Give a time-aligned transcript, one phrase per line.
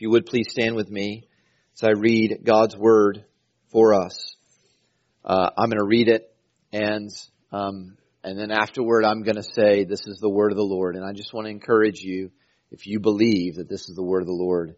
[0.00, 1.28] If you would please stand with me
[1.74, 3.22] as I read God's word
[3.70, 4.34] for us.
[5.22, 6.34] Uh, I'm going to read it,
[6.72, 7.10] and
[7.52, 10.96] um, and then afterward, I'm going to say, "This is the word of the Lord."
[10.96, 12.30] And I just want to encourage you,
[12.70, 14.74] if you believe that this is the word of the Lord,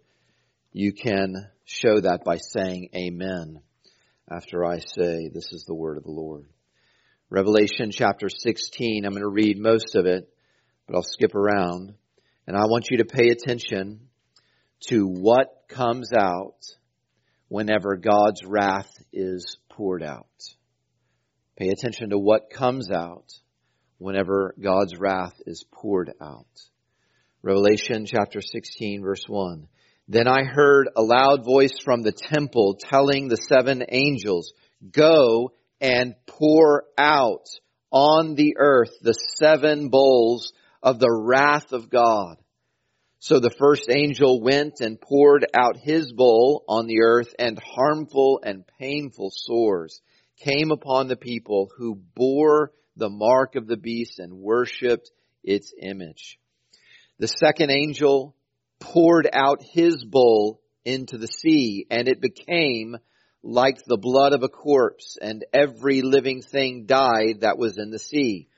[0.72, 1.36] you can
[1.66, 3.60] show that by saying Amen
[4.28, 6.46] after I say, "This is the word of the Lord."
[7.30, 9.04] Revelation chapter 16.
[9.04, 10.28] I'm going to read most of it,
[10.88, 11.94] but I'll skip around.
[12.48, 14.08] And I want you to pay attention
[14.88, 16.56] to what comes out
[17.48, 20.26] whenever God's wrath is poured out.
[21.56, 23.32] Pay attention to what comes out
[23.98, 26.46] whenever God's wrath is poured out.
[27.42, 29.68] Revelation chapter 16 verse 1.
[30.08, 34.52] Then I heard a loud voice from the temple telling the seven angels,
[34.90, 37.46] go and pour out
[37.90, 40.52] on the earth the seven bowls
[40.82, 42.41] of the wrath of God.
[43.22, 48.40] So the first angel went and poured out his bowl on the earth and harmful
[48.42, 50.00] and painful sores
[50.40, 55.12] came upon the people who bore the mark of the beast and worshiped
[55.44, 56.40] its image.
[57.20, 58.34] The second angel
[58.80, 62.96] poured out his bowl into the sea and it became
[63.44, 68.00] like the blood of a corpse, and every living thing died that was in the
[68.00, 68.48] sea.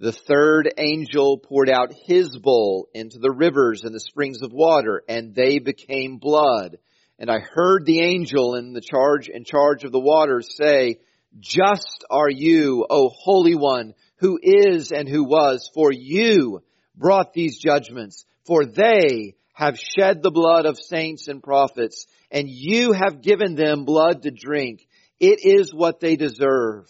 [0.00, 5.04] The third angel poured out his bowl into the rivers and the springs of water,
[5.08, 6.78] and they became blood.
[7.18, 10.98] And I heard the angel in the charge, in charge of the waters say,
[11.38, 16.62] Just are you, O Holy One, who is and who was, for you
[16.96, 22.92] brought these judgments, for they have shed the blood of saints and prophets, and you
[22.92, 24.88] have given them blood to drink.
[25.20, 26.88] It is what they deserve.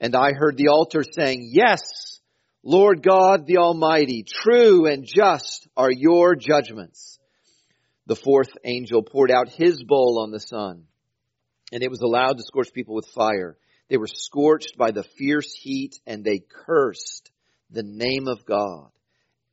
[0.00, 2.13] And I heard the altar saying, Yes,
[2.66, 7.18] Lord God the Almighty, true and just are your judgments.
[8.06, 10.84] The fourth angel poured out his bowl on the sun,
[11.72, 13.58] and it was allowed to scorch people with fire.
[13.90, 17.30] They were scorched by the fierce heat, and they cursed
[17.70, 18.88] the name of God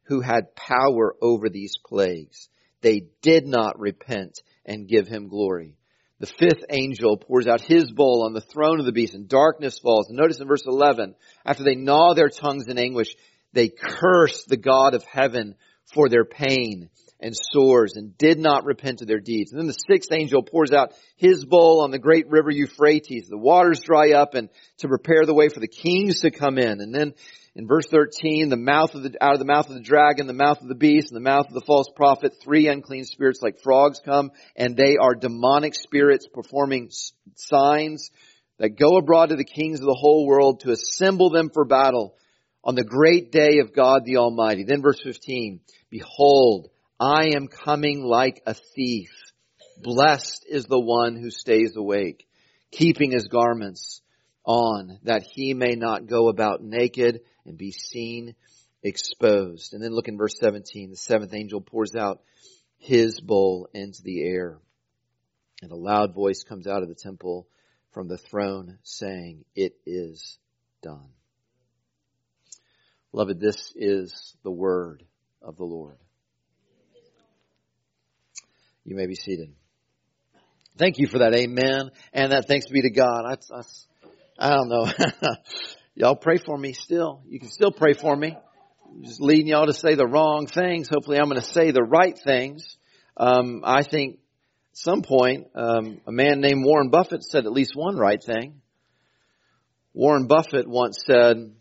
[0.03, 2.47] who had power over these plagues.
[2.81, 5.75] They did not repent and give him glory.
[6.21, 9.79] The fifth angel pours out his bowl on the throne of the beast and darkness
[9.79, 10.05] falls.
[10.11, 13.15] Notice in verse 11, after they gnaw their tongues in anguish,
[13.53, 15.55] they curse the God of heaven
[15.91, 19.51] for their pain and sores and did not repent of their deeds.
[19.51, 23.27] And then the sixth angel pours out his bowl on the great river Euphrates.
[23.29, 24.49] The waters dry up and
[24.79, 26.81] to prepare the way for the kings to come in.
[26.81, 27.13] And then
[27.55, 30.33] in verse 13, the mouth of the, out of the mouth of the dragon, the
[30.33, 33.61] mouth of the beast, and the mouth of the false prophet, three unclean spirits like
[33.61, 36.89] frogs come, and they are demonic spirits performing
[37.35, 38.09] signs
[38.57, 42.15] that go abroad to the kings of the whole world to assemble them for battle
[42.63, 44.63] on the great day of God the Almighty.
[44.63, 46.69] Then verse 15, behold,
[47.01, 49.09] I am coming like a thief.
[49.81, 52.27] Blessed is the one who stays awake,
[52.69, 54.03] keeping his garments
[54.45, 58.35] on that he may not go about naked and be seen
[58.83, 59.73] exposed.
[59.73, 60.91] And then look in verse 17.
[60.91, 62.21] The seventh angel pours out
[62.77, 64.59] his bowl into the air.
[65.63, 67.47] And a loud voice comes out of the temple
[67.93, 70.37] from the throne saying, It is
[70.83, 71.09] done.
[73.11, 75.03] Beloved, this is the word
[75.41, 75.97] of the Lord.
[78.83, 79.53] You may be seated.
[80.77, 81.91] Thank you for that amen.
[82.13, 83.25] And that thanks be to God.
[83.25, 83.61] I, I,
[84.39, 84.91] I don't know.
[85.95, 87.21] y'all pray for me still.
[87.27, 88.35] You can still pray for me.
[88.89, 90.89] I'm just leading y'all to say the wrong things.
[90.91, 92.77] Hopefully I'm going to say the right things.
[93.15, 97.73] Um, I think at some point, um, a man named Warren Buffett said at least
[97.75, 98.61] one right thing.
[99.93, 101.53] Warren Buffett once said,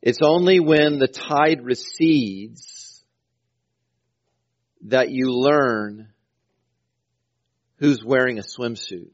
[0.00, 2.85] it's only when the tide recedes
[4.86, 6.08] that you learn
[7.78, 9.10] who's wearing a swimsuit.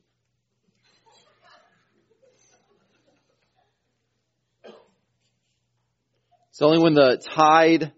[6.51, 7.93] It's only when the tide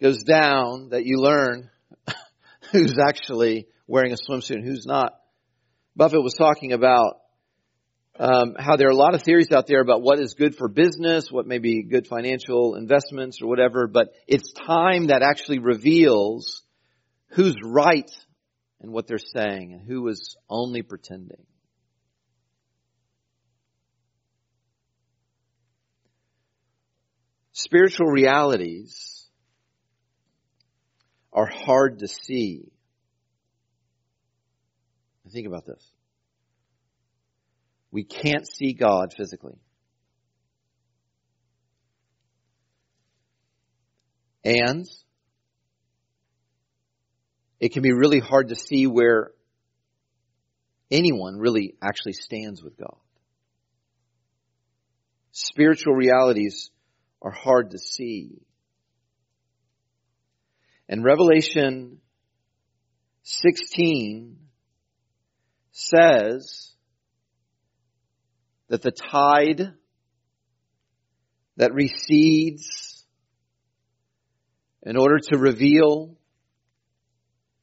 [0.00, 1.70] goes down that you learn
[2.72, 5.14] who's actually wearing a swimsuit and who's not.
[5.96, 7.20] Buffett was talking about
[8.18, 10.68] um, how there are a lot of theories out there about what is good for
[10.68, 16.62] business, what may be good financial investments or whatever, but it's time that actually reveals
[17.32, 18.10] who's right
[18.82, 21.44] in what they're saying and who is only pretending.
[27.52, 29.26] Spiritual realities
[31.32, 32.72] are hard to see.
[35.32, 35.82] Think about this.
[37.90, 39.56] We can't see God physically.
[44.44, 44.86] And
[47.62, 49.30] it can be really hard to see where
[50.90, 52.96] anyone really actually stands with God.
[55.30, 56.72] Spiritual realities
[57.22, 58.42] are hard to see.
[60.88, 61.98] And Revelation
[63.22, 64.38] 16
[65.70, 66.72] says
[68.70, 69.72] that the tide
[71.58, 73.04] that recedes
[74.82, 76.16] in order to reveal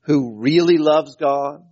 [0.09, 1.63] who really loves God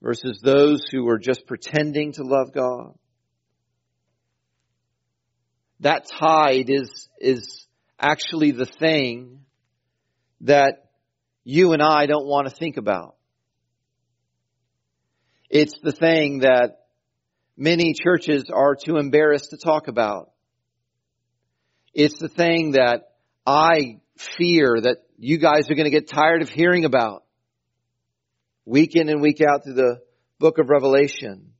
[0.00, 2.94] versus those who are just pretending to love God.
[5.80, 7.66] That tide is, is
[7.98, 9.40] actually the thing
[10.40, 10.86] that
[11.44, 13.16] you and I don't want to think about.
[15.50, 16.86] It's the thing that
[17.58, 20.30] many churches are too embarrassed to talk about.
[21.92, 23.02] It's the thing that
[23.44, 24.00] I
[24.38, 27.24] fear that you guys are going to get tired of hearing about
[28.64, 30.00] week in and week out through the
[30.38, 31.52] book of Revelation.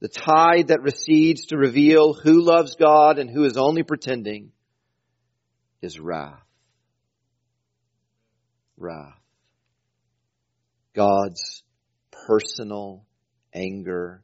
[0.00, 4.52] The tide that recedes to reveal who loves God and who is only pretending
[5.80, 6.42] is wrath.
[8.76, 9.18] Wrath.
[10.94, 11.62] God's
[12.26, 13.04] personal
[13.52, 14.22] anger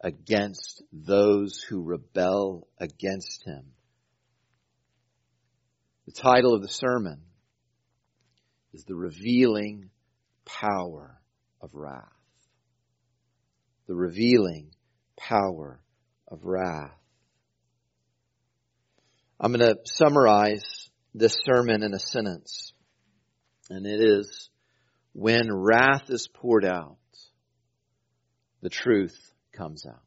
[0.00, 3.72] against those who rebel against him.
[6.08, 7.20] The title of the sermon
[8.72, 9.90] is The Revealing
[10.46, 11.20] Power
[11.60, 12.02] of Wrath.
[13.88, 14.70] The revealing
[15.18, 15.82] power
[16.26, 16.96] of wrath.
[19.38, 22.72] I'm going to summarize this sermon in a sentence.
[23.68, 24.48] And it is,
[25.12, 26.96] when wrath is poured out,
[28.62, 30.00] the truth comes out.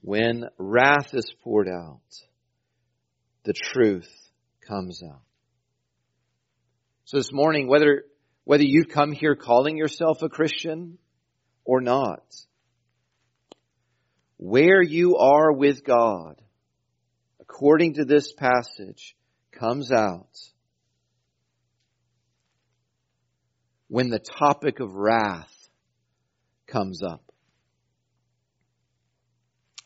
[0.00, 2.00] When wrath is poured out,
[3.44, 4.10] the truth
[4.66, 5.22] comes out.
[7.04, 8.04] So this morning, whether,
[8.44, 10.98] whether you come here calling yourself a Christian
[11.64, 12.22] or not,
[14.38, 16.40] where you are with God,
[17.40, 19.14] according to this passage,
[19.52, 20.28] comes out
[23.88, 25.52] when the topic of wrath
[26.66, 27.22] comes up.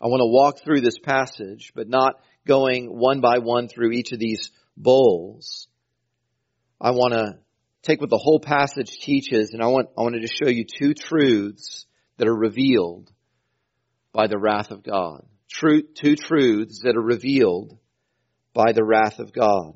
[0.00, 2.14] I want to walk through this passage, but not
[2.48, 5.68] going one by one through each of these bowls.
[6.80, 7.38] I want to
[7.82, 10.94] take what the whole passage teaches and I want, I wanted to show you two
[10.94, 11.86] truths
[12.16, 13.12] that are revealed
[14.12, 15.24] by the wrath of God.
[15.48, 17.78] True, two truths that are revealed
[18.54, 19.74] by the wrath of God.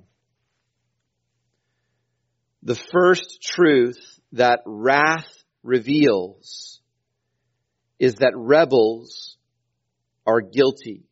[2.62, 4.00] The first truth
[4.32, 5.28] that wrath
[5.62, 6.80] reveals
[7.98, 9.36] is that rebels
[10.26, 11.04] are guilty.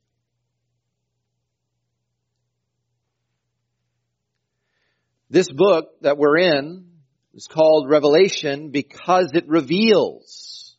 [5.30, 6.86] This book that we're in
[7.34, 10.76] is called Revelation because it reveals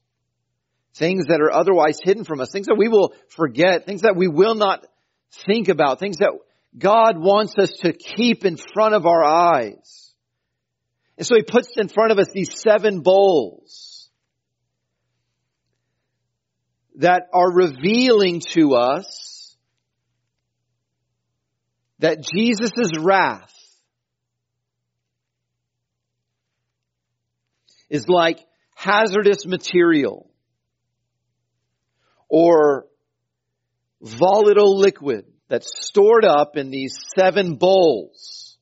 [0.94, 4.28] things that are otherwise hidden from us, things that we will forget, things that we
[4.28, 4.86] will not
[5.48, 6.32] think about, things that
[6.78, 10.14] God wants us to keep in front of our eyes.
[11.18, 14.10] And so He puts in front of us these seven bowls
[16.96, 19.56] that are revealing to us
[22.00, 23.54] that Jesus' wrath
[27.92, 28.40] is like
[28.74, 30.32] hazardous material
[32.30, 32.88] or
[34.02, 38.58] volatile liquid that's stored up in these seven bowls.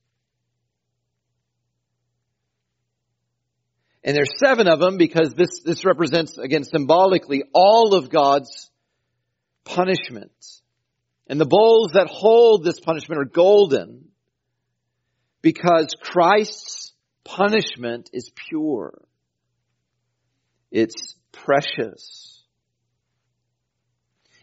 [4.03, 8.71] And there's seven of them because this, this represents, again, symbolically all of God's
[9.63, 10.31] punishment.
[11.27, 14.05] And the bowls that hold this punishment are golden
[15.43, 16.93] because Christ's
[17.23, 19.03] punishment is pure.
[20.71, 22.43] It's precious.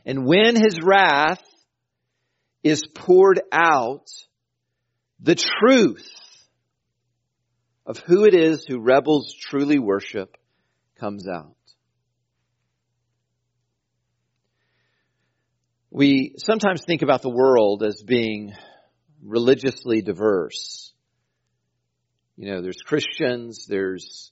[0.05, 1.43] And when his wrath
[2.63, 4.07] is poured out,
[5.21, 6.09] the truth
[7.87, 10.37] of who it is who rebels truly worship
[10.99, 11.55] comes out.
[15.91, 18.53] We sometimes think about the world as being
[19.23, 20.93] religiously diverse.
[22.37, 24.31] You know, there's Christians, there's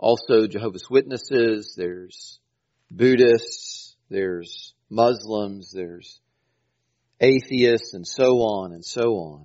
[0.00, 2.40] also Jehovah's Witnesses, there's
[2.90, 6.20] Buddhists, there's Muslims, there's
[7.20, 9.44] atheists, and so on and so on.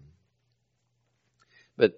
[1.75, 1.91] But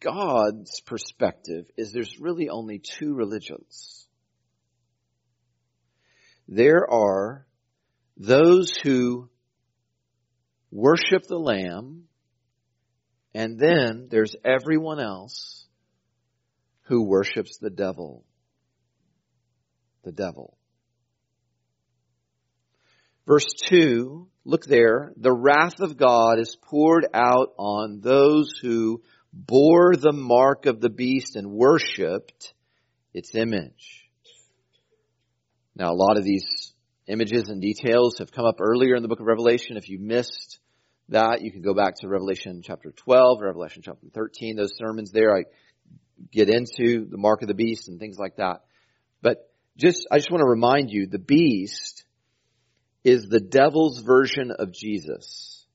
[0.00, 4.06] God's perspective is there's really only two religions.
[6.46, 7.46] There are
[8.16, 9.28] those who
[10.70, 12.04] worship the Lamb
[13.34, 15.63] And then there's everyone else
[16.84, 18.24] who worships the devil.
[20.04, 20.56] The devil.
[23.26, 25.12] Verse 2, look there.
[25.16, 30.90] The wrath of God is poured out on those who bore the mark of the
[30.90, 32.52] beast and worshipped
[33.14, 34.10] its image.
[35.74, 36.74] Now a lot of these
[37.06, 39.76] images and details have come up earlier in the book of Revelation.
[39.76, 40.60] If you missed
[41.08, 44.56] that, you can go back to Revelation chapter 12, Revelation chapter 13.
[44.56, 45.44] Those sermons there, I
[46.30, 48.62] get into the mark of the beast and things like that.
[49.22, 52.04] But just, I just want to remind you, the beast
[53.02, 55.66] is the devil's version of Jesus.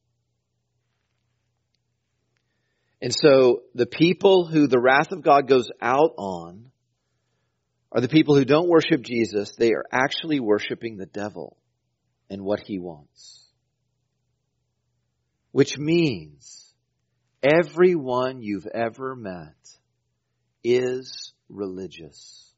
[3.01, 6.71] And so the people who the wrath of God goes out on
[7.91, 9.53] are the people who don't worship Jesus.
[9.57, 11.57] They are actually worshiping the devil
[12.29, 13.47] and what he wants.
[15.51, 16.73] Which means
[17.41, 19.55] everyone you've ever met
[20.63, 22.53] is religious.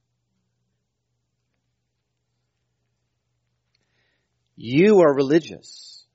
[4.55, 6.05] You are religious.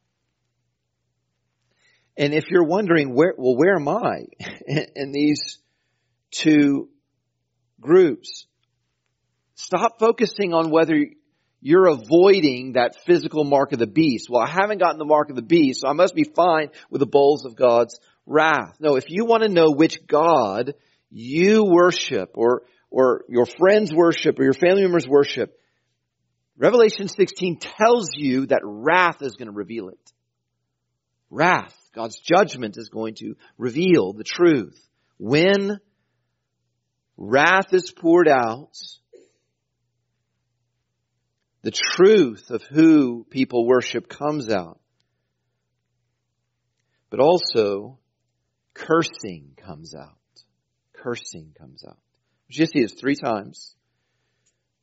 [2.16, 4.26] And if you're wondering where, well, where am I
[4.94, 5.58] in these
[6.30, 6.88] two
[7.80, 8.46] groups?
[9.54, 10.94] Stop focusing on whether
[11.60, 14.28] you're avoiding that physical mark of the beast.
[14.30, 17.00] Well, I haven't gotten the mark of the beast, so I must be fine with
[17.00, 18.76] the bowls of God's wrath.
[18.78, 20.74] No, if you want to know which God
[21.10, 25.58] you worship or, or your friends worship or your family members worship,
[26.58, 30.12] Revelation 16 tells you that wrath is going to reveal it.
[31.30, 34.78] Wrath, God's judgment is going to reveal the truth.
[35.18, 35.80] When
[37.16, 38.72] wrath is poured out,
[41.62, 44.80] the truth of who people worship comes out.
[47.10, 47.98] But also,
[48.72, 50.16] cursing comes out.
[51.02, 51.98] Cursing comes out.
[52.48, 53.74] Which You see this three times.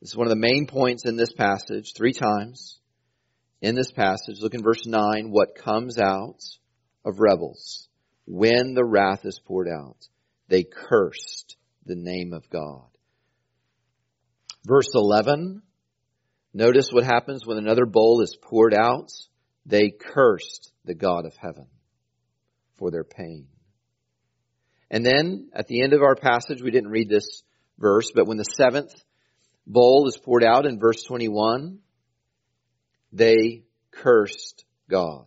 [0.02, 2.80] This is one of the main points in this passage, three times
[3.62, 4.40] in this passage.
[4.42, 6.44] Look in verse 9, what comes out
[7.06, 7.88] of rebels
[8.26, 9.98] when the wrath is poured out.
[10.50, 12.88] They cursed the name of God.
[14.66, 15.62] Verse 11,
[16.54, 19.12] notice what happens when another bowl is poured out.
[19.66, 21.68] They cursed the God of heaven
[22.76, 23.48] for their pain.
[24.94, 27.42] And then at the end of our passage, we didn't read this
[27.80, 28.94] verse, but when the seventh
[29.66, 31.80] bowl is poured out in verse 21,
[33.12, 35.26] they cursed God.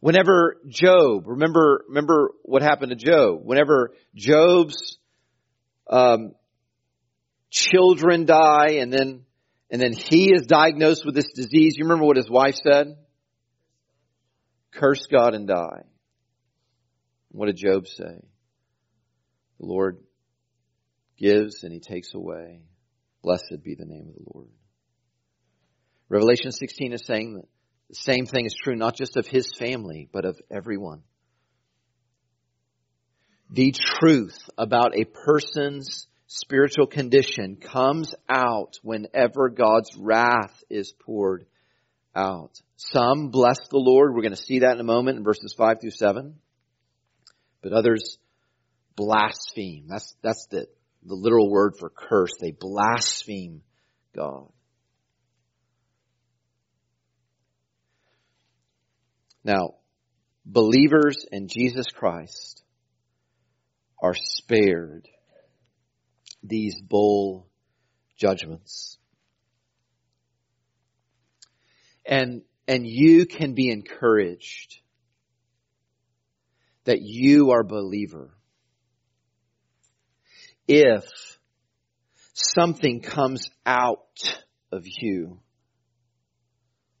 [0.00, 3.40] Whenever Job, remember, remember what happened to Job.
[3.42, 4.98] Whenever Job's
[5.88, 6.34] um,
[7.48, 9.24] children die, and then
[9.70, 11.76] and then he is diagnosed with this disease.
[11.78, 12.98] You remember what his wife said?
[14.74, 15.84] Curse God and die.
[17.30, 18.22] What did Job say?
[19.60, 19.98] The Lord
[21.16, 22.60] gives and he takes away.
[23.22, 24.48] Blessed be the name of the Lord.
[26.08, 27.48] Revelation 16 is saying that
[27.88, 31.02] the same thing is true not just of his family, but of everyone.
[33.50, 41.46] The truth about a person's spiritual condition comes out whenever God's wrath is poured
[42.14, 42.60] out.
[42.76, 44.14] Some bless the Lord.
[44.14, 46.34] We're going to see that in a moment in verses 5 through 7.
[47.62, 48.18] But others
[48.96, 49.86] blaspheme.
[49.88, 50.66] That's, that's the,
[51.04, 52.32] the literal word for curse.
[52.40, 53.62] They blaspheme
[54.14, 54.50] God.
[59.44, 59.74] Now,
[60.46, 62.62] believers in Jesus Christ
[64.02, 65.08] are spared
[66.42, 67.48] these bowl
[68.16, 68.98] judgments.
[72.06, 74.80] And, and you can be encouraged
[76.84, 78.30] that you are believer
[80.66, 81.04] if
[82.32, 84.38] something comes out
[84.72, 85.40] of you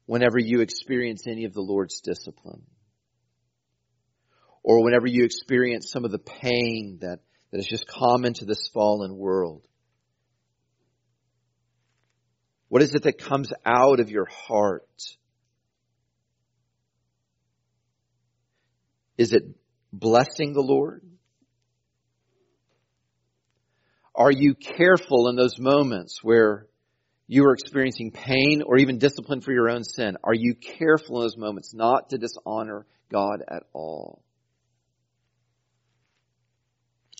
[0.06, 2.62] whenever you experience any of the Lord's discipline.
[4.62, 8.68] Or whenever you experience some of the pain that, that is just common to this
[8.72, 9.66] fallen world.
[12.68, 14.88] What is it that comes out of your heart?
[19.16, 19.44] Is it
[19.92, 21.02] blessing the Lord?
[24.14, 26.66] Are you careful in those moments where
[27.26, 30.16] you are experiencing pain or even discipline for your own sin?
[30.22, 34.22] Are you careful in those moments not to dishonor God at all?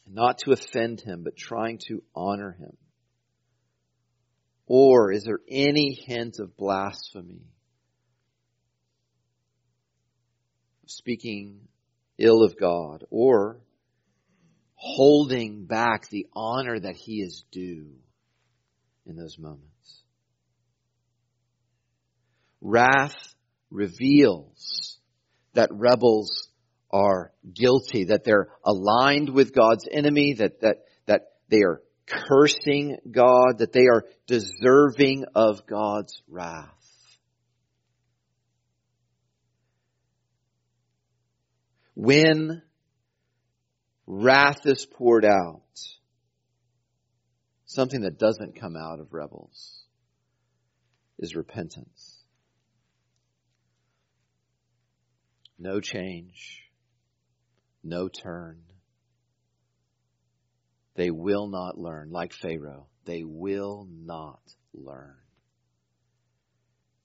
[0.06, 2.76] Not to offend Him, but trying to honor Him?
[4.66, 7.42] Or is there any hint of blasphemy?
[10.86, 11.60] speaking
[12.18, 13.60] ill of God, or
[14.74, 17.92] holding back the honor that he is due
[19.06, 20.02] in those moments.
[22.60, 23.16] Wrath
[23.70, 24.98] reveals
[25.54, 26.48] that rebels
[26.90, 33.58] are guilty, that they're aligned with God's enemy, that, that, that they are cursing God,
[33.58, 36.68] that they are deserving of God's wrath.
[41.94, 42.62] When
[44.06, 45.62] wrath is poured out,
[47.66, 49.84] something that doesn't come out of rebels
[51.18, 52.24] is repentance.
[55.58, 56.62] No change,
[57.82, 58.62] no turn.
[60.96, 64.40] They will not learn, like Pharaoh, they will not
[64.72, 65.16] learn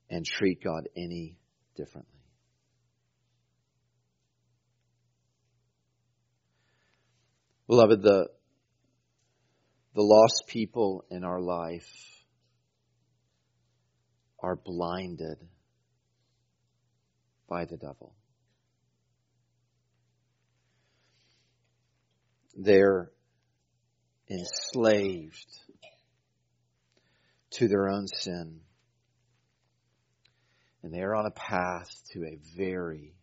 [0.10, 1.38] and treat God any
[1.75, 2.19] differently.
[7.79, 8.27] Beloved, the,
[9.95, 11.88] the lost people in our life
[14.43, 15.38] are blinded
[17.48, 18.13] by the devil.
[22.57, 23.12] They're
[24.29, 25.48] enslaved
[27.51, 28.59] to their own sin.
[30.83, 33.13] And they are on a path to a very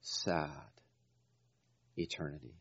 [0.00, 0.70] sad
[1.98, 2.54] eternity.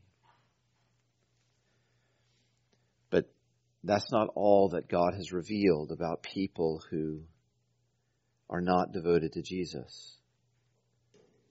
[3.83, 7.21] That's not all that God has revealed about people who
[8.49, 10.17] are not devoted to Jesus.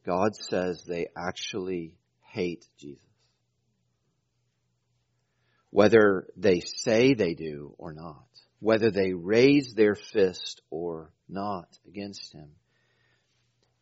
[0.06, 3.02] God says they actually hate Jesus.
[5.70, 8.26] Whether they say they do or not,
[8.60, 12.50] whether they raise their fist or not against him.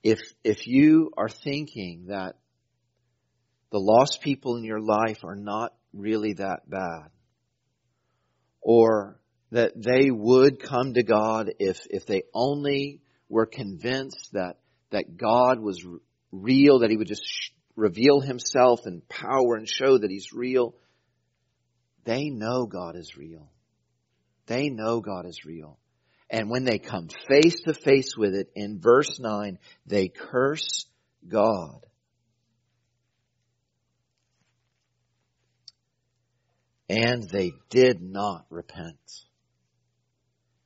[0.02, 2.36] If, if you are thinking that
[3.70, 7.10] the lost people in your life are not really that bad,
[8.60, 9.20] or
[9.52, 14.58] that they would come to God if, if they only were convinced that,
[14.90, 15.84] that God was
[16.30, 20.74] real, that He would just sh- reveal Himself in power and show that He's real.
[22.04, 23.50] They know God is real.
[24.46, 25.78] They know God is real.
[26.28, 30.86] And when they come face to face with it in verse 9, they curse
[31.26, 31.84] God.
[36.90, 38.98] And they did not repent.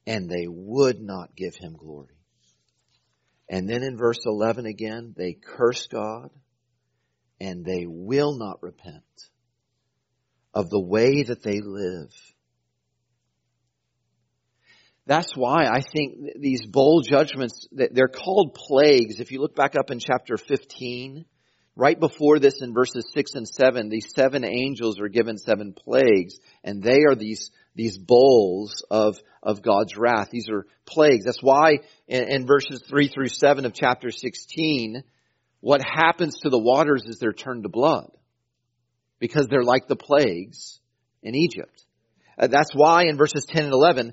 [0.07, 2.17] And they would not give him glory.
[3.47, 6.31] And then in verse 11 again, they curse God
[7.39, 9.05] and they will not repent
[10.55, 12.11] of the way that they live.
[15.05, 19.21] That's why I think these bowl judgments, they're called plagues.
[19.21, 21.27] If you look back up in chapter 15,
[21.77, 26.39] Right before this in verses 6 and 7, these seven angels are given seven plagues,
[26.63, 30.31] and they are these, these bowls of, of God's wrath.
[30.31, 31.25] These are plagues.
[31.25, 35.03] That's why in, in verses 3 through 7 of chapter 16,
[35.61, 38.11] what happens to the waters is they're turned to blood.
[39.19, 40.79] Because they're like the plagues
[41.23, 41.85] in Egypt.
[42.39, 44.13] Uh, that's why in verses 10 and 11,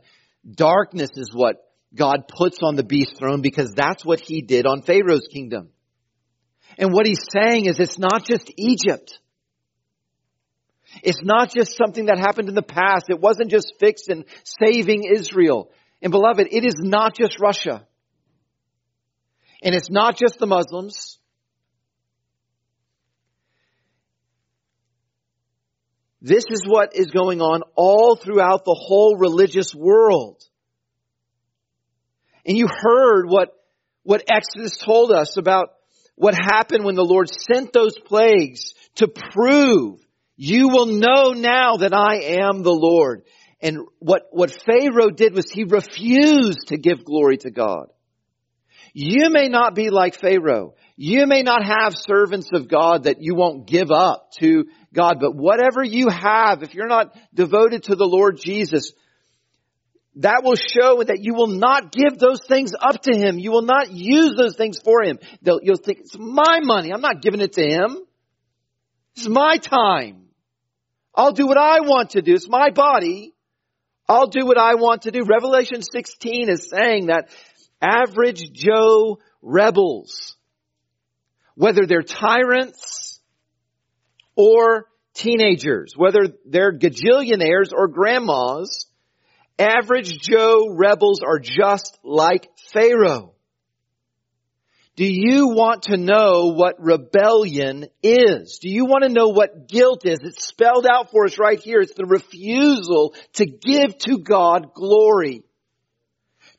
[0.49, 1.57] darkness is what
[1.93, 5.69] God puts on the beast throne because that's what he did on Pharaoh's kingdom.
[6.77, 9.19] And what he's saying is it's not just Egypt.
[11.03, 13.05] It's not just something that happened in the past.
[13.09, 15.71] It wasn't just fixed in saving Israel.
[16.01, 17.85] And beloved, it is not just Russia.
[19.63, 21.19] And it's not just the Muslims.
[26.21, 30.43] This is what is going on all throughout the whole religious world.
[32.45, 33.49] And you heard what,
[34.03, 35.73] what Exodus told us about
[36.21, 39.99] what happened when the Lord sent those plagues to prove
[40.37, 43.23] you will know now that I am the Lord.
[43.59, 47.87] And what, what Pharaoh did was he refused to give glory to God.
[48.93, 50.75] You may not be like Pharaoh.
[50.95, 55.35] You may not have servants of God that you won't give up to God, but
[55.35, 58.93] whatever you have, if you're not devoted to the Lord Jesus,
[60.15, 63.39] that will show that you will not give those things up to him.
[63.39, 65.19] You will not use those things for him.
[65.41, 66.91] They'll, you'll think, it's my money.
[66.91, 67.97] I'm not giving it to him.
[69.15, 70.25] It's my time.
[71.15, 72.33] I'll do what I want to do.
[72.33, 73.33] It's my body.
[74.07, 75.23] I'll do what I want to do.
[75.23, 77.29] Revelation 16 is saying that
[77.81, 80.35] average Joe rebels,
[81.55, 83.19] whether they're tyrants
[84.35, 88.87] or teenagers, whether they're gajillionaires or grandmas,
[89.59, 93.33] Average Joe rebels are just like Pharaoh.
[94.97, 98.59] Do you want to know what rebellion is?
[98.61, 100.19] Do you want to know what guilt is?
[100.21, 101.79] It's spelled out for us right here.
[101.79, 105.43] It's the refusal to give to God glory.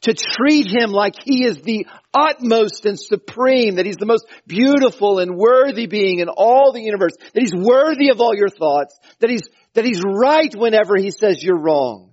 [0.03, 5.19] To treat Him like He is the utmost and supreme, that He's the most beautiful
[5.19, 9.31] and worthy being in all the universe, that He's worthy of all your thoughts, that
[9.31, 12.12] He's, that He's right whenever He says you're wrong.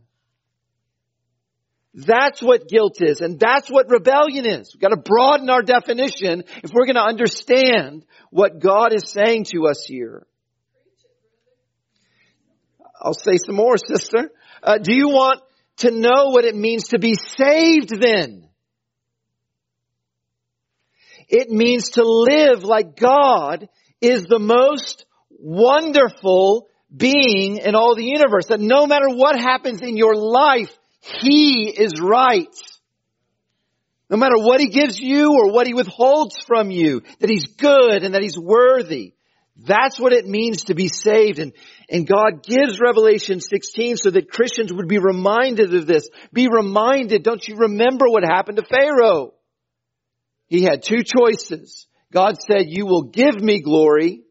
[1.94, 4.74] That's what guilt is, and that's what rebellion is.
[4.74, 9.46] We've got to broaden our definition if we're going to understand what God is saying
[9.46, 10.28] to us here.
[13.02, 14.30] I'll say some more, sister.
[14.62, 15.42] Uh, do you want
[15.78, 18.48] to know what it means to be saved then?
[21.28, 23.70] It means to live like God
[24.02, 28.48] is the most wonderful being in all the universe.
[28.48, 32.54] That no matter what happens in your life, he is right.
[34.10, 38.04] No matter what He gives you or what He withholds from you, that He's good
[38.04, 39.14] and that He's worthy.
[39.62, 41.38] That's what it means to be saved.
[41.38, 41.54] And,
[41.90, 46.08] and God gives Revelation 16 so that Christians would be reminded of this.
[46.32, 49.34] Be reminded, don't you remember what happened to Pharaoh?
[50.48, 51.88] He had two choices.
[52.12, 54.22] God said, you will give me glory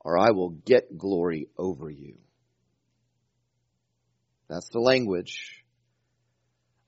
[0.00, 2.16] or I will get glory over you.
[4.48, 5.62] That's the language.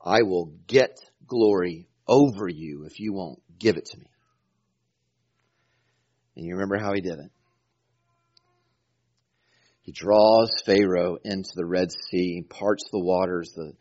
[0.02, 4.06] I will get glory over you if you won't give it to me.
[6.36, 7.30] And you remember how he did it.
[9.82, 13.72] He draws Pharaoh into the Red Sea, parts the waters, the,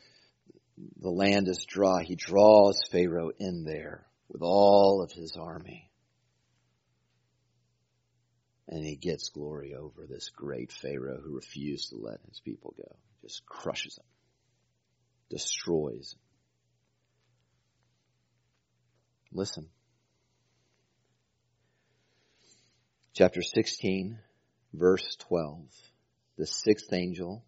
[0.99, 2.03] the land is dry.
[2.03, 5.89] He draws Pharaoh in there with all of his army.
[8.67, 12.95] And he gets glory over this great Pharaoh who refused to let his people go
[13.21, 14.05] just crushes them,
[15.29, 16.15] destroys.
[19.31, 19.67] Listen.
[23.13, 24.17] Chapter 16,
[24.73, 25.65] verse 12.
[26.37, 27.43] The sixth angel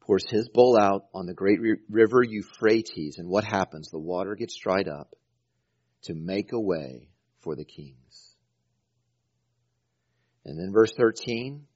[0.00, 3.88] pours his bowl out on the great river Euphrates, and what happens?
[3.90, 5.14] The water gets dried up
[6.02, 7.08] to make a way
[7.40, 8.34] for the kings.
[10.44, 11.66] And then verse 13,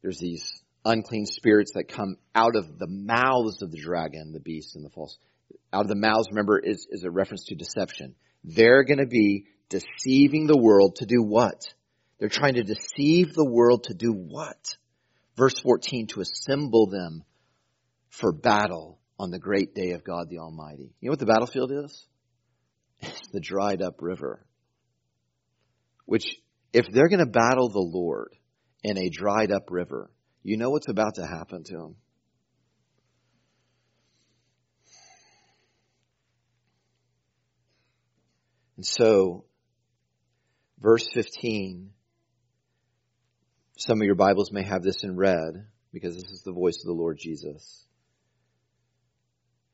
[0.00, 4.76] there's these unclean spirits that come out of the mouths of the dragon, the beast,
[4.76, 5.16] and the false.
[5.72, 8.14] Out of the mouths, remember, is, is a reference to deception.
[8.44, 11.62] They're going to be deceiving the world to do what?
[12.18, 14.76] They're trying to deceive the world to do what?
[15.36, 17.24] Verse 14, to assemble them
[18.10, 20.94] for battle on the great day of God the Almighty.
[21.00, 22.06] You know what the battlefield is?
[23.00, 24.46] It's the dried up river.
[26.04, 26.36] Which,
[26.72, 28.36] if they're going to battle the Lord
[28.84, 30.11] in a dried up river,
[30.42, 31.96] you know what's about to happen to him.
[38.76, 39.44] And so,
[40.80, 41.90] verse 15,
[43.78, 46.86] some of your Bibles may have this in red because this is the voice of
[46.86, 47.84] the Lord Jesus.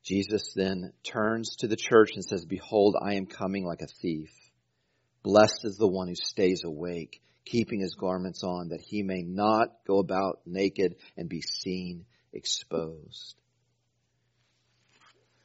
[0.05, 4.31] Jesus then turns to the church and says, Behold, I am coming like a thief.
[5.23, 9.69] Blessed is the one who stays awake keeping his garments on, that he may not
[9.87, 13.35] go about naked and be seen exposed.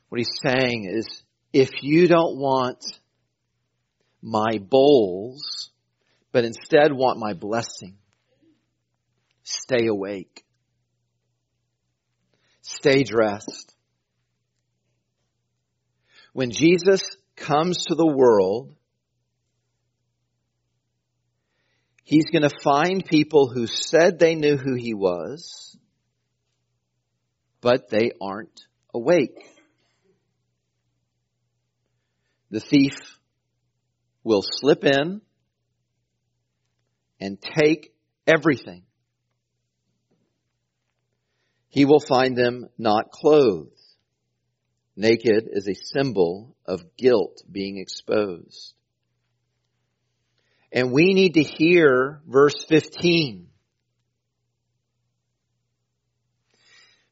[0.10, 2.84] What he's saying is, if you don't want
[4.22, 5.72] my bowls,
[6.32, 7.98] but instead want my blessing,
[9.44, 10.44] stay awake.
[12.62, 13.76] Stay dressed.
[16.34, 17.02] When Jesus
[17.36, 18.74] comes to the world,
[22.04, 25.78] He's going to find people who said they knew who he was,
[27.62, 28.62] but they aren't
[28.94, 29.40] awake.
[32.52, 32.96] The thief
[34.24, 35.22] will slip in
[37.20, 37.94] and take
[38.28, 38.84] everything.
[41.70, 43.72] He will find them not clothed.
[44.96, 48.76] Naked is a symbol of guilt being exposed.
[50.74, 53.48] And we need to hear verse 15.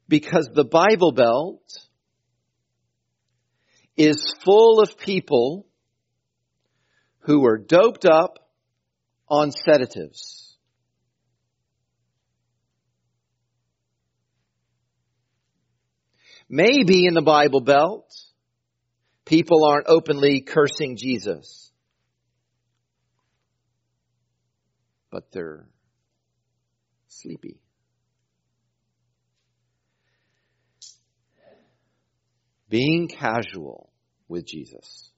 [0.07, 1.61] Because the Bible Belt
[3.95, 5.67] is full of people
[7.19, 8.39] who are doped up
[9.29, 10.57] on sedatives.
[16.49, 18.11] Maybe in the Bible Belt,
[19.23, 21.70] people aren't openly cursing Jesus.
[25.11, 25.67] but they're
[27.07, 27.59] sleepy.
[32.69, 33.91] Being casual
[34.29, 35.09] with Jesus.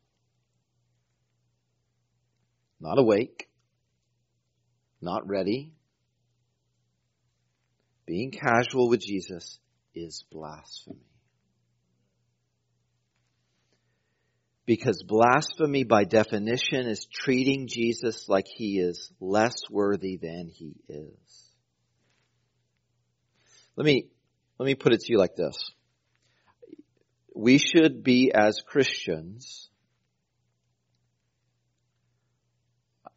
[2.81, 3.47] Not awake,
[4.99, 5.71] not ready.
[8.05, 9.59] Being casual with Jesus
[9.93, 11.12] is blasphemy.
[14.65, 21.53] Because blasphemy by definition is treating Jesus like he is less worthy than he is.
[23.75, 24.07] Let me,
[24.57, 25.71] let me put it to you like this.
[27.35, 29.69] We should be as Christians,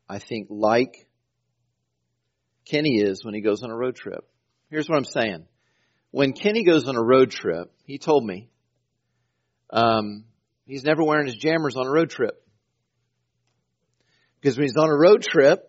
[0.08, 1.06] I think like
[2.64, 4.24] Kenny is when he goes on a road trip.
[4.70, 5.46] Here's what I'm saying.
[6.10, 8.48] When Kenny goes on a road trip, he told me,
[9.70, 10.24] um,
[10.66, 12.42] he's never wearing his jammers on a road trip.
[14.40, 15.62] Because when he's on a road trip,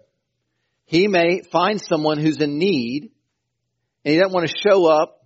[0.86, 3.12] he may find someone who's in need
[4.04, 5.26] and he doesn't want to show up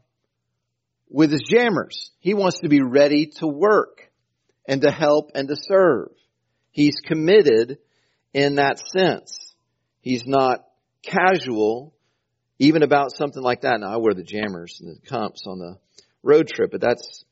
[1.10, 2.12] with his jammers.
[2.20, 4.12] He wants to be ready to work
[4.68, 6.10] and to help and to serve.
[6.72, 7.78] He's committed
[8.34, 9.38] in that sense.
[10.00, 10.66] He's not
[11.04, 11.94] casual
[12.60, 13.80] even about something like that.
[13.80, 15.78] Now I wear the jammers and the comps on the
[16.24, 17.26] road trip, but that's,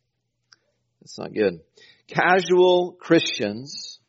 [1.01, 1.61] that's not good.
[2.09, 3.99] Casual Christians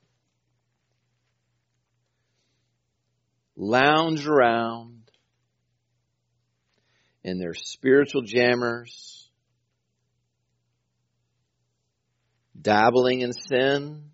[3.57, 5.03] lounge around
[7.23, 9.29] in their spiritual jammers,
[12.59, 14.11] dabbling in sin,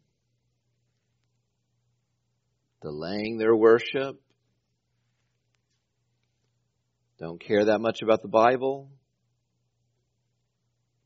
[2.83, 4.21] delaying their worship,
[7.19, 8.91] don't care that much about the Bible,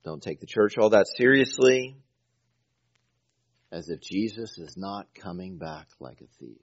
[0.02, 1.96] don't take the church all that seriously,
[3.72, 6.60] as if Jesus is not coming back like a thief.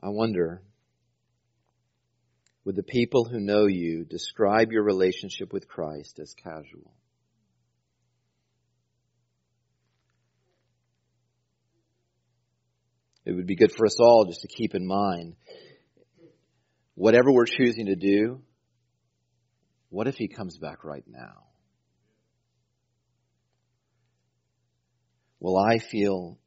[0.00, 0.62] I wonder,
[2.64, 6.92] would the people who know you describe your relationship with Christ as casual?
[13.24, 15.36] It would be good for us all just to keep in mind
[16.94, 18.40] whatever we're choosing to do,
[19.88, 21.51] what if he comes back right now?
[25.42, 26.38] Will I feel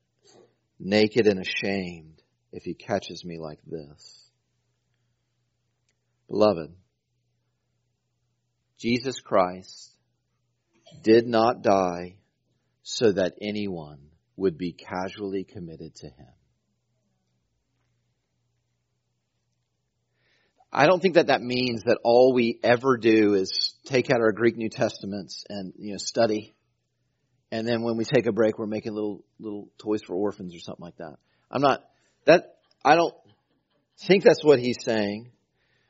[0.79, 2.21] naked and ashamed
[2.53, 4.29] if he catches me like this?
[6.29, 6.73] Beloved,
[8.79, 9.91] Jesus Christ
[11.03, 12.19] did not die
[12.83, 13.99] so that anyone
[14.37, 16.33] would be casually committed to him.
[20.71, 24.31] I don't think that that means that all we ever do is take out our
[24.31, 26.54] Greek New Testaments and, you know, study
[27.51, 30.59] and then when we take a break, we're making little little toys for orphans or
[30.59, 31.15] something like that.
[31.51, 31.83] I'm not
[32.25, 32.57] that.
[32.83, 33.15] I don't
[34.07, 35.31] think that's what he's saying.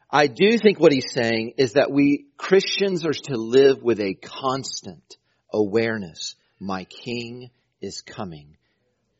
[0.09, 4.13] I do think what he's saying is that we Christians are to live with a
[4.13, 5.17] constant
[5.51, 6.35] awareness.
[6.59, 7.49] My King
[7.81, 8.57] is coming.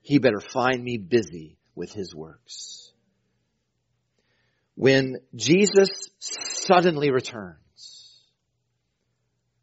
[0.02, 2.92] He better find me busy with his works.
[4.76, 7.60] When Jesus suddenly returns,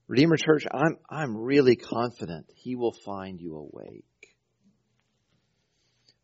[0.08, 4.04] Redeemer Church, I'm, I'm really confident He will find you awake.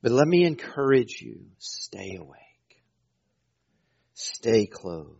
[0.02, 2.38] But let me encourage you, stay awake.
[4.14, 5.14] Stay clothed.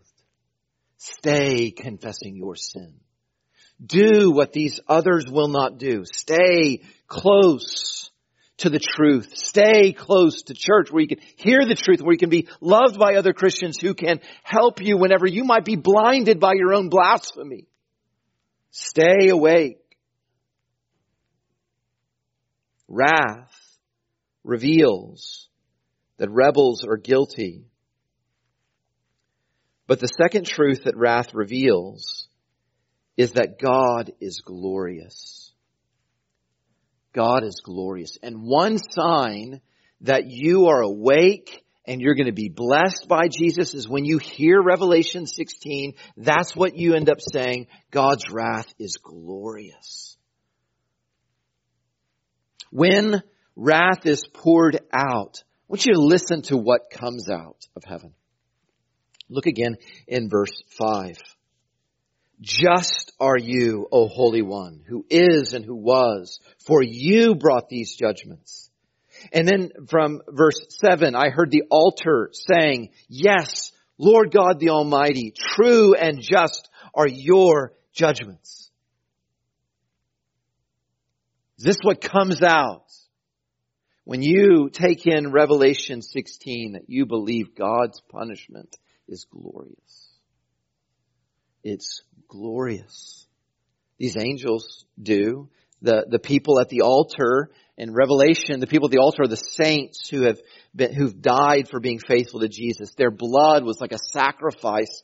[0.96, 2.94] Stay confessing your sin.
[3.84, 6.04] Do what these others will not do.
[6.04, 8.10] Stay close
[8.58, 9.36] to the truth.
[9.36, 12.98] Stay close to church where you can hear the truth, where you can be loved
[12.98, 16.88] by other Christians who can help you whenever you might be blinded by your own
[16.88, 17.68] blasphemy.
[18.80, 19.80] Stay awake.
[22.86, 23.52] Wrath
[24.44, 25.48] reveals
[26.18, 27.64] that rebels are guilty.
[29.88, 32.28] But the second truth that wrath reveals
[33.16, 35.52] is that God is glorious.
[37.12, 38.16] God is glorious.
[38.22, 39.60] And one sign
[40.02, 44.18] that you are awake and you're going to be blessed by Jesus is when you
[44.18, 47.66] hear Revelation 16, that's what you end up saying.
[47.90, 50.18] God's wrath is glorious.
[52.70, 53.22] When
[53.56, 58.12] wrath is poured out, I want you to listen to what comes out of heaven.
[59.30, 61.16] Look again in verse 5.
[62.42, 67.96] Just are you, O Holy One, who is and who was, for you brought these
[67.96, 68.67] judgments.
[69.32, 75.32] And then from verse 7, I heard the altar saying, Yes, Lord God the Almighty,
[75.36, 78.70] true and just are your judgments.
[81.58, 82.84] Is this what comes out
[84.04, 88.76] when you take in Revelation 16 that you believe God's punishment
[89.08, 90.08] is glorious?
[91.64, 93.26] It's glorious.
[93.98, 95.48] These angels do.
[95.82, 99.36] The, the people at the altar in Revelation, the people at the altar are the
[99.36, 100.40] saints who have
[100.74, 102.94] been, who've died for being faithful to Jesus.
[102.96, 105.02] Their blood was like a sacrifice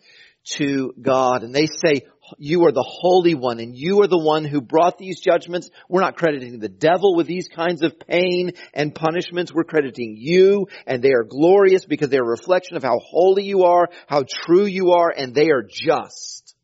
[0.57, 1.43] to God.
[1.43, 2.03] And they say,
[2.39, 5.71] you are the Holy One and you are the one who brought these judgments.
[5.89, 9.53] We're not crediting the devil with these kinds of pain and punishments.
[9.53, 13.45] We're crediting you and they are glorious because they are a reflection of how holy
[13.45, 16.55] you are, how true you are, and they are just.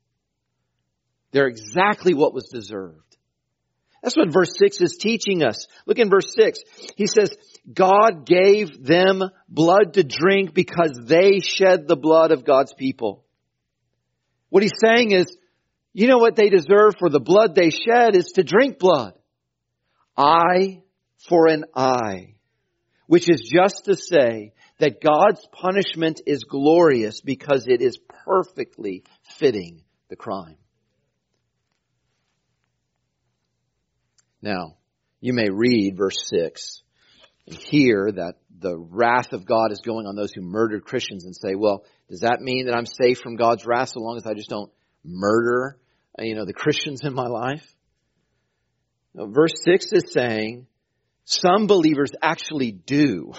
[1.33, 3.10] They're exactly what was deserved.
[4.03, 5.67] That's what verse 6 is teaching us.
[5.87, 6.61] Look in verse 6.
[6.97, 7.37] He says,
[7.73, 13.25] God gave them blood to drink because they shed the blood of God's people.
[14.49, 15.37] What he's saying is,
[15.93, 19.15] you know what they deserve for the blood they shed is to drink blood.
[20.17, 20.83] Eye
[21.29, 22.35] for an eye.
[23.07, 29.05] Which is just to say that God's punishment is glorious because it is perfectly
[29.39, 30.57] fitting the crime.
[34.43, 34.77] Now,
[35.21, 36.83] you may read verse 6
[37.47, 41.35] and hear that the wrath of God is going on those who murdered Christians and
[41.35, 44.35] say, well, does that mean that I'm safe from God's wrath so long as I
[44.35, 44.71] just don't
[45.05, 45.79] murder,
[46.19, 47.67] uh, you know, the Christians in my life?
[49.15, 50.67] Now, verse 6 is saying
[51.25, 53.33] some believers actually do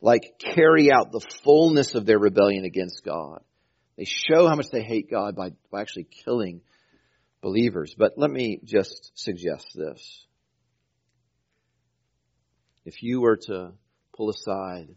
[0.00, 3.40] like carry out the fullness of their rebellion against God.
[3.96, 6.60] They show how much they hate God by, by actually killing
[7.40, 7.94] believers.
[7.96, 10.26] But let me just suggest this
[12.86, 13.72] if you were to
[14.16, 14.94] pull aside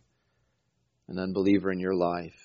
[1.07, 2.39] an unbeliever in your life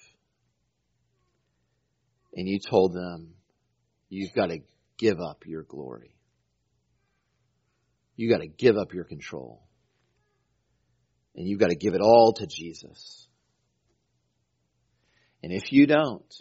[2.33, 3.35] and you told them,
[4.09, 4.61] you've got to
[4.97, 6.17] give up your glory.
[8.17, 9.63] you've got to give up your control.
[11.37, 13.29] And you've got to give it all to Jesus.
[15.43, 16.35] And if you don't,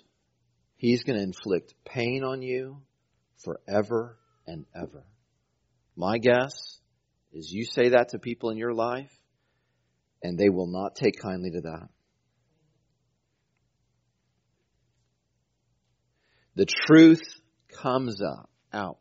[0.78, 2.82] He's going to inflict pain on you
[3.44, 5.04] forever and ever.
[5.96, 6.80] My guess
[7.34, 9.12] is you say that to people in your life,
[10.22, 11.90] and they will not take kindly to that.
[16.56, 17.24] The truth
[17.82, 19.00] comes up, out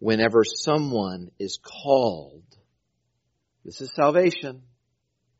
[0.00, 2.44] whenever someone is called,
[3.64, 4.62] this is salvation,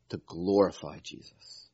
[0.09, 1.69] to glorify Jesus.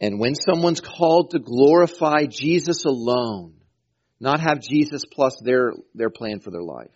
[0.00, 3.54] And when someone's called to glorify Jesus alone,
[4.20, 6.90] not have Jesus plus their, their plan for their life,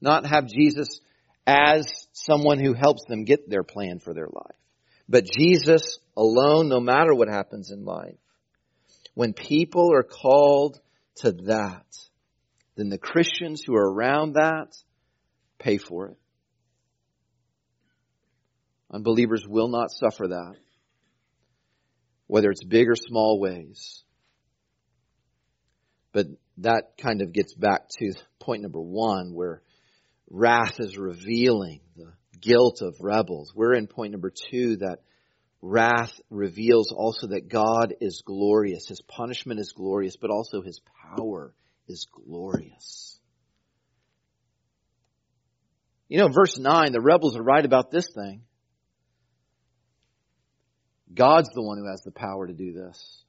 [0.00, 1.00] not have Jesus
[1.46, 4.56] as someone who helps them get their plan for their life.
[5.08, 8.18] But Jesus alone, no matter what happens in life.
[9.14, 10.78] When people are called
[11.16, 11.86] to that,
[12.76, 14.76] then the Christians who are around that
[15.58, 16.16] pay for it.
[18.90, 20.54] Unbelievers will not suffer that,
[22.26, 24.02] whether it's big or small ways.
[26.12, 26.26] But
[26.58, 29.62] that kind of gets back to point number one, where
[30.30, 33.52] wrath is revealing the guilt of rebels.
[33.54, 34.98] We're in point number two that
[35.62, 38.86] wrath reveals also that God is glorious.
[38.88, 40.80] His punishment is glorious, but also his
[41.16, 41.54] power
[41.88, 43.18] is glorious.
[46.08, 48.42] You know, verse 9, the rebels are right about this thing.
[51.12, 53.24] God's the one who has the power to do this.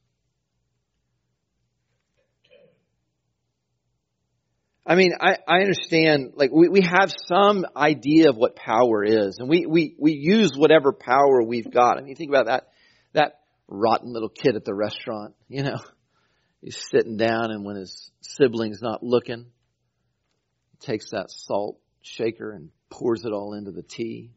[4.90, 9.36] I mean, I, I understand, like, we, we have some idea of what power is,
[9.38, 11.96] and we, we, we use whatever power we've got.
[11.96, 12.70] I mean, think about that,
[13.12, 15.78] that rotten little kid at the restaurant, you know.
[16.60, 19.46] He's sitting down, and when his sibling's not looking,
[20.72, 24.32] he takes that salt shaker and pours it all into the tea.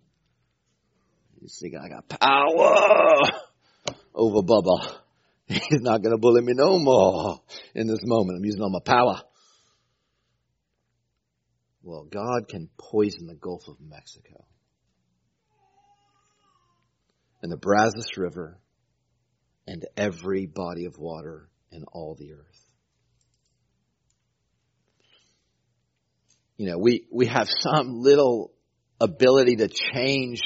[1.41, 4.97] He's thinking, I got power over Bubba.
[5.47, 7.41] He's not going to bully me no more
[7.73, 8.37] in this moment.
[8.37, 9.23] I'm using all my power.
[11.83, 14.45] Well, God can poison the Gulf of Mexico.
[17.41, 18.57] And the Brazos River.
[19.67, 22.73] And every body of water in all the earth.
[26.57, 28.53] You know, we, we have some little
[29.01, 30.41] ability to change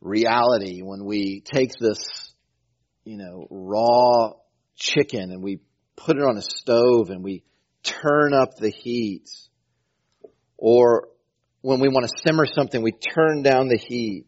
[0.00, 1.98] reality when we take this,
[3.04, 4.32] you know, raw
[4.74, 5.60] chicken and we
[5.96, 7.44] put it on a stove and we
[7.82, 9.28] turn up the heat
[10.58, 11.08] or
[11.60, 14.26] when we want to simmer something, we turn down the heat.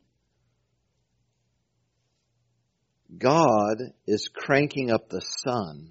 [3.17, 5.91] God is cranking up the sun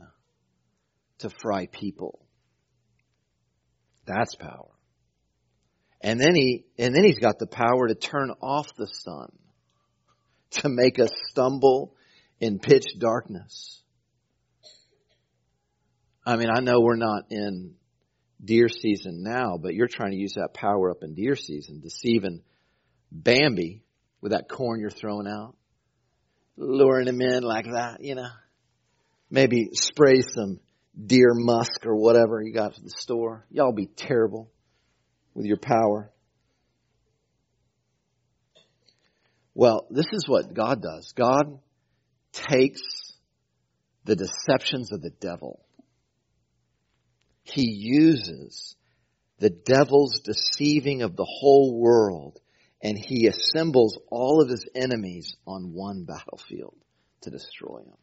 [1.20, 2.20] to fry people.
[4.06, 4.70] That's power.
[6.02, 9.32] And then he, and then he's got the power to turn off the sun
[10.52, 11.96] to make us stumble
[12.40, 13.82] in pitch darkness.
[16.26, 17.76] I mean, I know we're not in
[18.44, 22.42] deer season now, but you're trying to use that power up in deer season, deceiving
[23.12, 23.84] Bambi
[24.22, 25.56] with that corn you're throwing out,
[26.56, 28.30] luring him in like that, you know.
[29.30, 30.60] Maybe spray some
[31.06, 33.46] deer musk or whatever you got from the store.
[33.50, 34.50] Y'all be terrible
[35.34, 36.12] with your power.
[39.54, 41.14] Well, this is what God does.
[41.16, 41.60] God
[42.32, 42.82] takes
[44.06, 45.60] the deceptions of the devil.
[47.52, 48.76] He uses
[49.40, 52.40] the devil's deceiving of the whole world
[52.82, 56.76] and he assembles all of his enemies on one battlefield
[57.22, 57.98] to destroy them.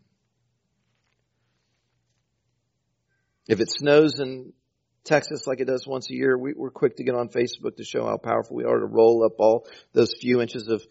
[3.47, 4.53] If it snows in
[5.05, 7.85] Texas like it does once a year, we, are quick to get on Facebook to
[7.85, 10.83] show how powerful we are to roll up all those few inches of,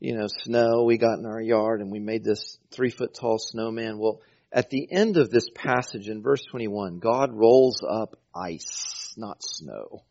[0.00, 3.38] you know, snow we got in our yard and we made this three foot tall
[3.38, 3.98] snowman.
[3.98, 4.20] Well,
[4.54, 10.04] at the end of this passage in verse 21, God rolls up ice, not snow.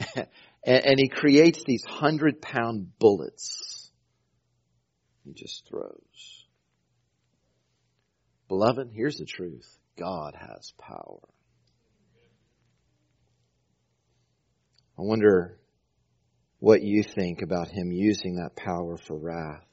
[0.66, 3.92] and, he creates these hundred pound bullets.
[5.24, 6.44] He just throws.
[8.48, 9.78] Beloved, here's the truth.
[9.96, 11.20] God has power.
[14.98, 15.60] I wonder
[16.58, 19.64] what you think about him using that power for wrath.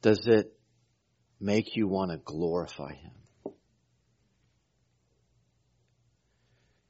[0.00, 0.57] Does it
[1.40, 3.12] make you want to glorify him?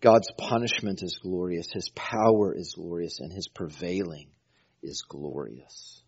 [0.01, 4.28] God's punishment is glorious, his power is glorious, and his prevailing
[4.82, 6.03] is glorious.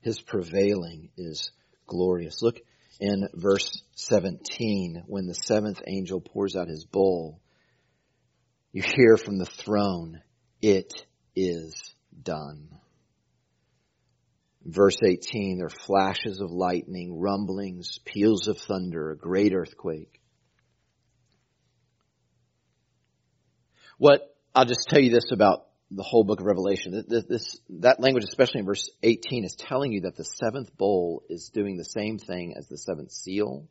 [0.00, 1.50] His prevailing is
[1.86, 2.42] glorious.
[2.42, 2.60] Look
[3.00, 7.40] in verse 17 when the seventh angel pours out his bowl
[8.72, 10.20] you hear from the throne,
[10.60, 10.92] it
[11.34, 12.68] is done.
[14.68, 20.20] Verse 18, there are flashes of lightning, rumblings, peals of thunder, a great earthquake.
[23.96, 24.20] What,
[24.54, 27.02] I'll just tell you this about the whole book of Revelation.
[27.08, 31.22] This, this, that language, especially in verse 18, is telling you that the seventh bowl
[31.30, 33.66] is doing the same thing as the seventh seal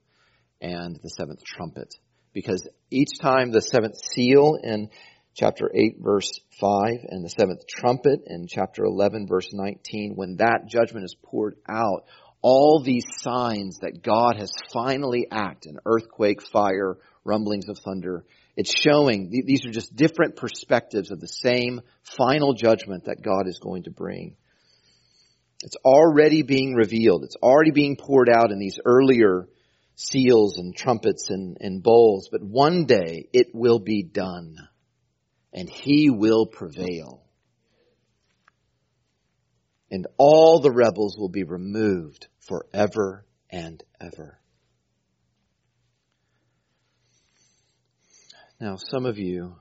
[0.60, 1.94] and the seventh trumpet
[2.34, 4.90] because each time the seventh seal in
[5.38, 10.66] chapter 8 verse 5 and the seventh trumpet and chapter 11 verse 19, when that
[10.68, 12.06] judgment is poured out,
[12.42, 18.26] all these signs that God has finally acted, an earthquake, fire, rumblings of thunder,
[18.56, 23.60] it's showing these are just different perspectives of the same final judgment that God is
[23.60, 24.36] going to bring.
[25.64, 27.24] It's already being revealed.
[27.24, 29.48] It's already being poured out in these earlier
[29.96, 34.56] seals and trumpets and, and bowls, but one day it will be done
[35.58, 37.24] and he will prevail.
[39.90, 44.40] And all the rebels will be removed forever and ever.
[48.62, 49.56] Now, some of you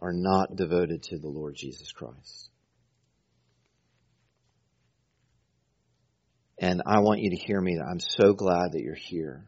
[0.00, 2.50] are not devoted to the Lord Jesus Christ.
[6.58, 7.78] And I want you to hear me.
[7.78, 9.44] I'm so glad that you're here.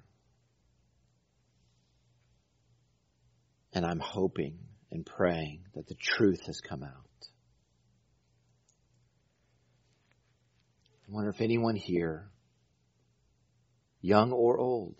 [3.72, 4.58] And I'm hoping
[4.90, 6.92] and praying that the truth has come out.
[11.08, 12.30] I wonder if anyone here,
[14.00, 14.96] young or old,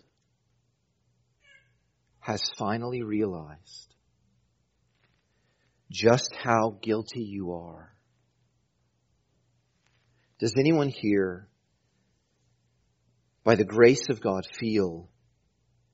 [2.19, 3.95] has finally realized
[5.91, 7.91] just how guilty you are.
[10.39, 11.49] Does anyone here
[13.43, 15.09] by the grace of God, feel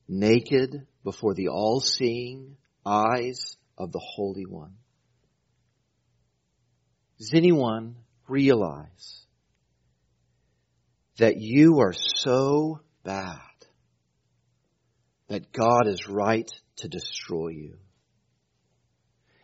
[0.08, 2.56] naked before the all seeing
[2.86, 4.74] eyes of the Holy One?
[7.18, 7.96] Does anyone
[8.28, 9.26] realize
[11.18, 13.40] that you are so bad
[15.28, 17.76] that God is right to destroy you?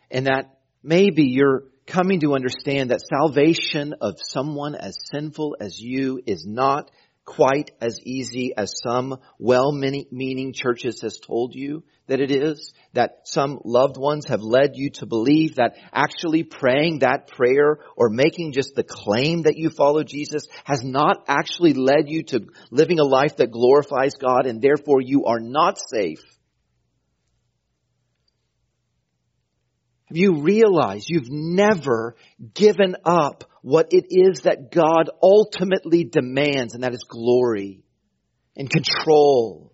[0.09, 6.21] And that maybe you're coming to understand that salvation of someone as sinful as you
[6.25, 6.91] is not
[7.25, 13.59] quite as easy as some well-meaning churches has told you that it is, that some
[13.63, 18.75] loved ones have led you to believe that actually praying that prayer or making just
[18.75, 23.37] the claim that you follow Jesus has not actually led you to living a life
[23.37, 26.21] that glorifies God and therefore you are not safe.
[30.15, 32.15] You realize you've never
[32.53, 37.83] given up what it is that God ultimately demands, and that is glory
[38.55, 39.73] and control.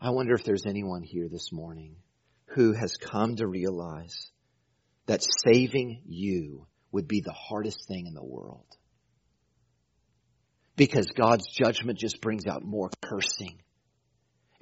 [0.00, 1.96] I wonder if there's anyone here this morning
[2.46, 4.30] who has come to realize
[5.06, 8.66] that saving you would be the hardest thing in the world.
[10.76, 13.60] because God's judgment just brings out more cursing.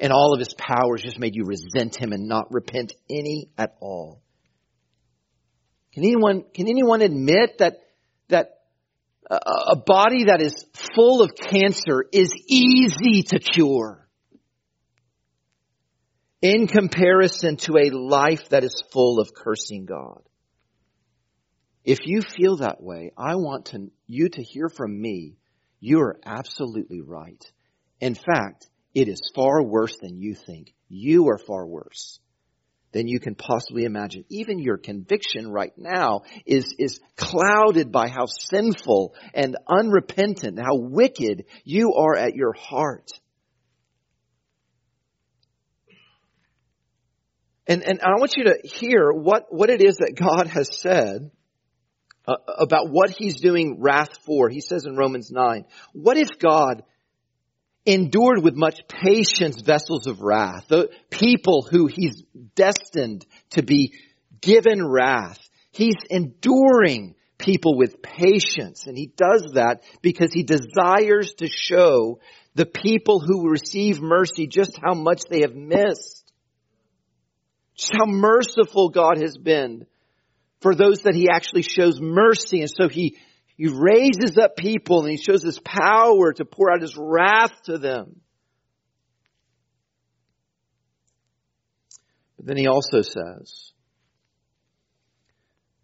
[0.01, 3.76] And all of his powers just made you resent him and not repent any at
[3.80, 4.22] all.
[5.92, 7.80] Can anyone, can anyone admit that,
[8.28, 8.61] that
[9.30, 10.64] a body that is
[10.96, 14.09] full of cancer is easy to cure
[16.42, 20.22] in comparison to a life that is full of cursing God.
[21.84, 25.36] If you feel that way, I want to, you to hear from me.
[25.80, 27.42] You are absolutely right.
[28.01, 30.74] In fact, it is far worse than you think.
[30.88, 32.18] You are far worse
[32.93, 34.24] than you can possibly imagine.
[34.28, 41.45] Even your conviction right now is, is clouded by how sinful and unrepentant, how wicked
[41.64, 43.11] you are at your heart.
[47.66, 51.30] And, and I want you to hear what, what it is that God has said
[52.26, 54.49] uh, about what he's doing wrath for.
[54.49, 56.82] He says in Romans 9, what if God
[57.93, 62.22] endured with much patience vessels of wrath, the people who he's
[62.55, 63.95] destined to be
[64.41, 65.38] given wrath.
[65.72, 72.20] He's enduring people with patience and he does that because he desires to show
[72.55, 76.32] the people who receive mercy just how much they have missed.
[77.76, 79.86] Just how merciful God has been
[80.61, 82.61] for those that he actually shows mercy.
[82.61, 83.16] And so he,
[83.61, 87.76] he raises up people and he shows his power to pour out his wrath to
[87.76, 88.22] them.
[92.38, 93.72] But then he also says,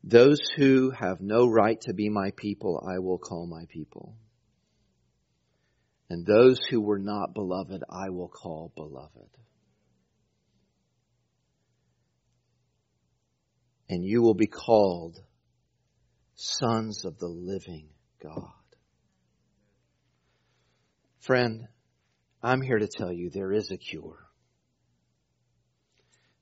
[0.03, 4.17] those who have no right to be my people, I will call my people.
[6.09, 9.37] And those who were not beloved, I will call beloved.
[13.89, 15.21] and you will be called
[16.37, 17.89] sons of the living
[18.23, 18.53] God.
[21.21, 21.67] Friend,
[22.43, 24.19] I'm here to tell you there is a cure.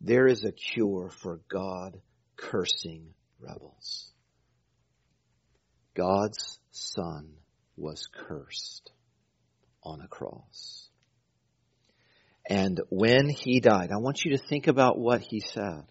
[0.01, 2.01] There is a cure for God
[2.37, 4.13] cursing rebels.
[5.95, 7.31] God's son
[7.77, 8.91] was cursed
[9.83, 10.89] on a cross.
[12.49, 15.85] And when he died, I want you to think about what he said.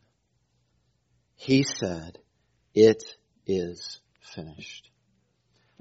[1.35, 2.19] He said,
[2.75, 3.03] it
[3.45, 3.99] is
[4.35, 4.89] finished.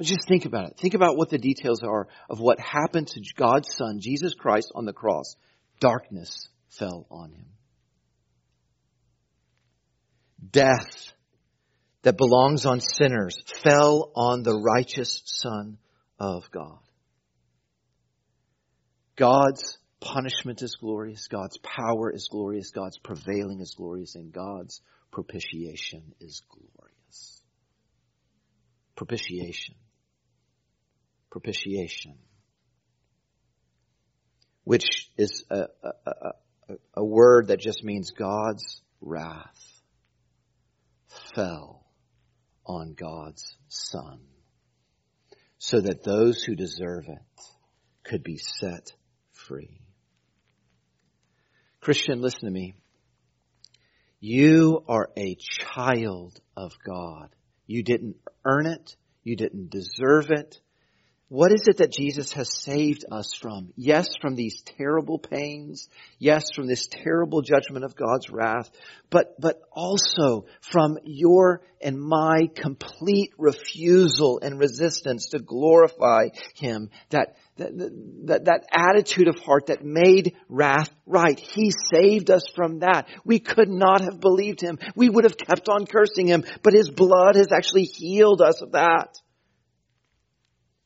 [0.00, 0.78] Just think about it.
[0.80, 4.84] Think about what the details are of what happened to God's Son, Jesus Christ, on
[4.84, 5.36] the cross.
[5.80, 7.46] Darkness fell on him.
[10.50, 11.12] Death
[12.02, 15.78] that belongs on sinners fell on the righteous Son
[16.18, 16.78] of God.
[19.16, 21.28] God's punishment is glorious.
[21.28, 22.70] God's power is glorious.
[22.70, 24.16] God's prevailing is glorious.
[24.16, 24.80] And God's
[25.12, 26.81] propitiation is glorious.
[29.02, 29.74] Propitiation.
[31.28, 32.14] Propitiation.
[34.62, 39.60] Which is a, a, a, a word that just means God's wrath
[41.34, 41.84] fell
[42.64, 44.20] on God's Son
[45.58, 47.42] so that those who deserve it
[48.04, 48.92] could be set
[49.32, 49.80] free.
[51.80, 52.76] Christian, listen to me.
[54.20, 57.34] You are a child of God.
[57.72, 58.96] You didn't earn it.
[59.24, 60.60] You didn't deserve it.
[61.32, 63.72] What is it that Jesus has saved us from?
[63.74, 65.88] Yes, from these terrible pains.
[66.18, 68.70] Yes, from this terrible judgment of God's wrath,
[69.08, 76.90] but, but also from your and my complete refusal and resistance to glorify Him.
[77.08, 77.70] That, that,
[78.26, 81.40] that, that attitude of heart that made wrath right.
[81.40, 83.08] He saved us from that.
[83.24, 84.78] We could not have believed Him.
[84.94, 88.72] We would have kept on cursing Him, but His blood has actually healed us of
[88.72, 89.18] that.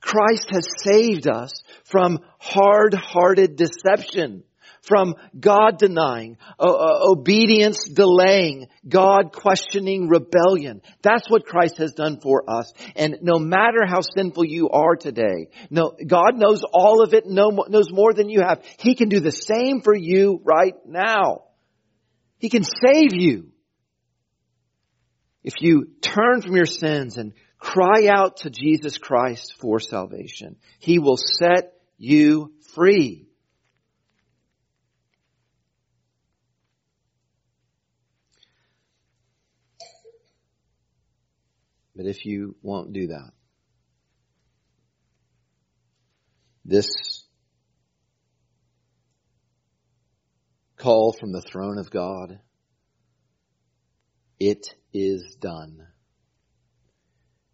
[0.01, 1.53] Christ has saved us
[1.85, 4.45] from hard-hearted deception,
[4.83, 10.81] from God denying, obedience delaying, God questioning rebellion.
[11.03, 12.73] That's what Christ has done for us.
[12.95, 17.91] And no matter how sinful you are today, no, God knows all of it, knows
[17.91, 18.63] more than you have.
[18.79, 21.47] He can do the same for you right now.
[22.39, 23.49] He can save you.
[25.43, 30.57] If you turn from your sins and Cry out to Jesus Christ for salvation.
[30.79, 33.27] He will set you free.
[41.95, 43.31] But if you won't do that,
[46.65, 47.25] this
[50.77, 52.39] call from the throne of God,
[54.39, 55.87] it is done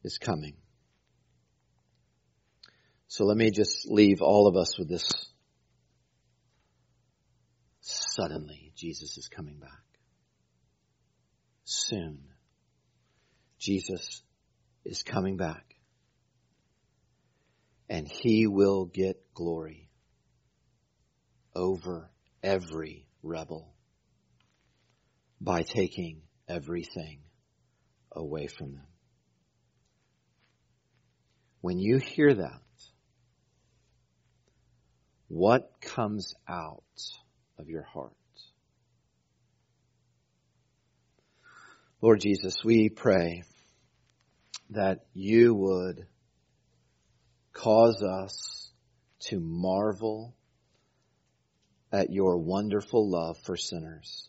[0.04, 0.54] is coming.
[3.08, 5.08] So let me just leave all of us with this.
[7.80, 9.70] Suddenly, Jesus is coming back.
[11.64, 12.20] Soon,
[13.58, 14.22] Jesus
[14.84, 15.76] is coming back.
[17.88, 19.90] And he will get glory
[21.54, 22.10] over
[22.42, 23.74] every rebel
[25.40, 27.20] by taking everything
[28.12, 28.86] away from them.
[31.62, 32.60] When you hear that,
[35.28, 36.82] what comes out
[37.58, 38.12] of your heart?
[42.02, 43.44] Lord Jesus, we pray
[44.70, 46.06] that you would
[47.52, 48.72] cause us
[49.20, 50.34] to marvel
[51.92, 54.28] at your wonderful love for sinners.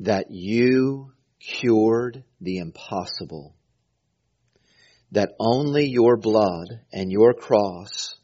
[0.00, 3.54] That you cured the impossible.
[5.12, 8.14] That only your blood and your cross,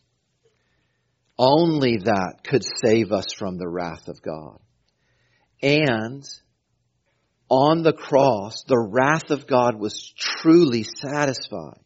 [1.38, 4.58] only that could save us from the wrath of God.
[5.62, 6.24] And
[7.48, 11.80] on the cross, the wrath of God was truly satisfied,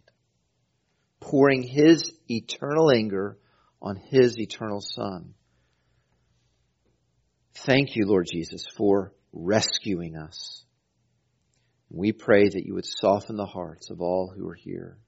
[1.21, 3.39] pouring his eternal anger
[3.81, 5.35] on his eternal son.
[7.55, 10.65] Thank you, Lord Jesus, for rescuing us.
[11.91, 14.99] We pray that you would soften the hearts of all who are here.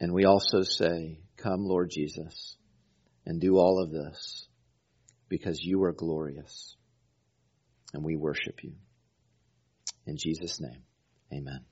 [0.00, 2.56] And we also say, Come, Lord Jesus,
[3.26, 4.46] and do all of this
[5.28, 6.76] because you are glorious
[7.92, 8.72] and we worship you.
[10.06, 10.82] In Jesus' name,
[11.32, 11.64] amen.